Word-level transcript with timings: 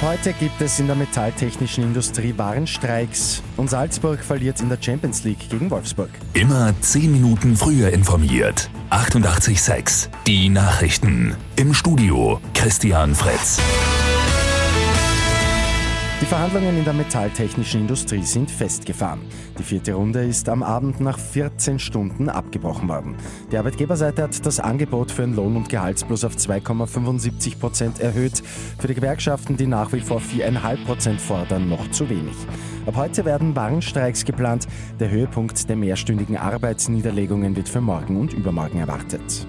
Ab 0.00 0.12
heute 0.12 0.32
gibt 0.32 0.58
es 0.62 0.80
in 0.80 0.86
der 0.86 0.96
metalltechnischen 0.96 1.84
Industrie 1.84 2.32
Warnstreiks 2.34 3.42
und 3.58 3.68
Salzburg 3.68 4.20
verliert 4.20 4.58
in 4.62 4.70
der 4.70 4.78
Champions 4.80 5.24
League 5.24 5.50
gegen 5.50 5.70
Wolfsburg. 5.70 6.08
Immer 6.32 6.72
10 6.80 7.12
Minuten 7.12 7.54
früher 7.54 7.90
informiert. 7.90 8.70
88.6 8.88 10.08
Die 10.26 10.48
Nachrichten. 10.48 11.36
Im 11.56 11.74
Studio 11.74 12.40
Christian 12.54 13.14
Fritz. 13.14 13.60
Die 16.20 16.26
Verhandlungen 16.26 16.76
in 16.76 16.84
der 16.84 16.92
metalltechnischen 16.92 17.80
Industrie 17.80 18.22
sind 18.22 18.50
festgefahren. 18.50 19.20
Die 19.58 19.62
vierte 19.62 19.94
Runde 19.94 20.22
ist 20.22 20.50
am 20.50 20.62
Abend 20.62 21.00
nach 21.00 21.18
14 21.18 21.78
Stunden 21.78 22.28
abgebrochen 22.28 22.90
worden. 22.90 23.14
Die 23.50 23.56
Arbeitgeberseite 23.56 24.24
hat 24.24 24.44
das 24.44 24.60
Angebot 24.60 25.10
für 25.10 25.22
einen 25.22 25.34
Lohn- 25.34 25.56
und 25.56 25.70
Gehaltsplus 25.70 26.24
auf 26.24 26.36
2,75 26.36 27.58
Prozent 27.58 28.00
erhöht. 28.00 28.42
Für 28.78 28.88
die 28.88 28.94
Gewerkschaften, 28.94 29.56
die 29.56 29.66
nach 29.66 29.94
wie 29.94 30.00
vor 30.00 30.20
4,5 30.20 30.84
Prozent 30.84 31.20
fordern, 31.22 31.70
noch 31.70 31.90
zu 31.90 32.10
wenig. 32.10 32.36
Ab 32.84 32.96
heute 32.96 33.24
werden 33.24 33.56
Warnstreiks 33.56 34.26
geplant. 34.26 34.68
Der 34.98 35.10
Höhepunkt 35.10 35.70
der 35.70 35.76
mehrstündigen 35.76 36.36
Arbeitsniederlegungen 36.36 37.56
wird 37.56 37.70
für 37.70 37.80
morgen 37.80 38.20
und 38.20 38.34
übermorgen 38.34 38.78
erwartet. 38.78 39.46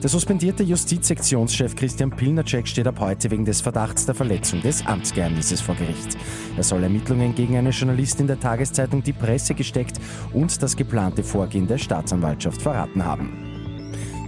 Der 0.00 0.08
suspendierte 0.08 0.62
Justizsektionschef 0.62 1.74
Christian 1.74 2.10
Pilnacek 2.10 2.68
steht 2.68 2.86
ab 2.86 3.00
heute 3.00 3.32
wegen 3.32 3.44
des 3.44 3.60
Verdachts 3.60 4.06
der 4.06 4.14
Verletzung 4.14 4.62
des 4.62 4.86
Amtsgeheimnisses 4.86 5.60
vor 5.60 5.74
Gericht. 5.74 6.16
Er 6.56 6.62
soll 6.62 6.84
Ermittlungen 6.84 7.34
gegen 7.34 7.56
eine 7.56 7.70
Journalistin 7.70 8.28
der 8.28 8.38
Tageszeitung 8.38 9.02
Die 9.02 9.12
Presse 9.12 9.54
gesteckt 9.54 9.98
und 10.32 10.62
das 10.62 10.76
geplante 10.76 11.24
Vorgehen 11.24 11.66
der 11.66 11.78
Staatsanwaltschaft 11.78 12.62
verraten 12.62 13.04
haben. 13.04 13.32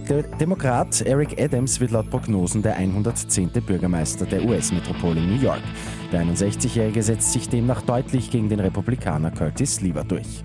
Der 0.09 0.23
Demokrat 0.23 0.99
Eric 1.03 1.41
Adams 1.41 1.79
wird 1.79 1.91
laut 1.91 2.09
Prognosen 2.09 2.61
der 2.61 2.75
110. 2.75 3.51
Bürgermeister 3.65 4.25
der 4.25 4.43
US-Metropole 4.43 5.21
New 5.21 5.41
York. 5.41 5.63
Der 6.11 6.25
61-Jährige 6.25 7.01
setzt 7.01 7.31
sich 7.31 7.47
demnach 7.47 7.81
deutlich 7.83 8.29
gegen 8.29 8.49
den 8.49 8.59
Republikaner 8.59 9.31
Curtis 9.31 9.79
Lever 9.79 10.03
durch. 10.03 10.43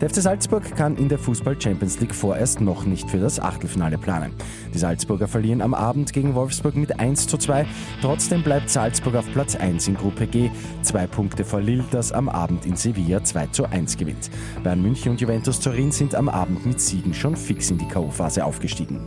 Der 0.00 0.08
FC 0.08 0.22
Salzburg 0.22 0.76
kann 0.76 0.96
in 0.96 1.10
der 1.10 1.18
Fußball 1.18 1.60
Champions 1.60 2.00
League 2.00 2.14
vorerst 2.14 2.62
noch 2.62 2.86
nicht 2.86 3.10
für 3.10 3.18
das 3.18 3.38
Achtelfinale 3.38 3.98
planen. 3.98 4.32
Die 4.72 4.78
Salzburger 4.78 5.28
verlieren 5.28 5.60
am 5.60 5.74
Abend 5.74 6.14
gegen 6.14 6.34
Wolfsburg 6.34 6.74
mit 6.74 6.98
1 6.98 7.26
zu 7.26 7.36
2. 7.36 7.66
Trotzdem 8.00 8.42
bleibt 8.42 8.70
Salzburg 8.70 9.14
auf 9.16 9.30
Platz 9.32 9.56
1 9.56 9.88
in 9.88 9.96
Gruppe 9.96 10.26
G. 10.26 10.50
Zwei 10.82 11.06
Punkte 11.06 11.44
vor 11.44 11.60
Lille, 11.60 11.84
das 11.90 12.12
am 12.12 12.30
Abend 12.30 12.64
in 12.64 12.76
Sevilla 12.76 13.22
2 13.22 13.48
zu 13.48 13.66
1 13.66 13.98
gewinnt. 13.98 14.30
Bayern 14.64 14.80
München 14.80 15.12
und 15.12 15.20
Juventus 15.20 15.60
Turin 15.60 15.92
sind 15.92 16.14
am 16.14 16.30
Abend 16.30 16.64
mit 16.64 16.80
Siegen 16.80 17.12
schon 17.12 17.36
fix 17.36 17.70
in 17.70 17.76
die 17.76 17.88
K.O.-Phase 17.88 18.40
aufgestiegen. 18.40 19.00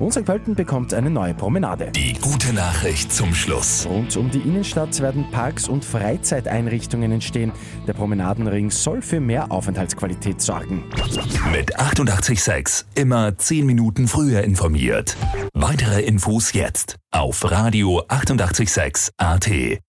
Und 0.00 0.12
St. 0.12 0.24
Pölten 0.24 0.54
bekommt 0.54 0.94
eine 0.94 1.10
neue 1.10 1.34
Promenade. 1.34 1.92
Die 1.92 2.14
gute 2.14 2.54
Nachricht 2.54 3.12
zum 3.12 3.34
Schluss. 3.34 3.86
Rund 3.86 4.16
um 4.16 4.30
die 4.30 4.38
Innenstadt 4.38 4.98
werden 5.00 5.30
Parks 5.30 5.68
und 5.68 5.84
Freizeiteinrichtungen 5.84 7.12
entstehen. 7.12 7.52
Der 7.86 7.92
Promenadenring 7.92 8.70
soll 8.70 9.02
für 9.02 9.20
mehr 9.20 9.52
Aufenthaltsqualität 9.52 10.40
sorgen. 10.40 10.84
Mit 11.52 11.78
88.6 11.78 12.86
immer 12.94 13.36
10 13.36 13.66
Minuten 13.66 14.08
früher 14.08 14.42
informiert. 14.42 15.18
Weitere 15.52 16.00
Infos 16.00 16.54
jetzt 16.54 16.96
auf 17.10 17.50
Radio 17.50 18.02
88.6 18.08 19.10
AT. 19.18 19.80